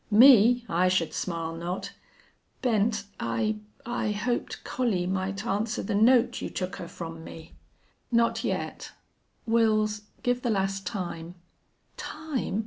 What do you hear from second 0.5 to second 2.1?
I should smile not....